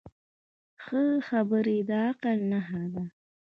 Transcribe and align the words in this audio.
ښه 0.83 1.03
خبرې 1.27 1.77
د 1.89 1.91
عقل 2.07 2.37
نښه 2.51 2.83
ده 2.93 3.03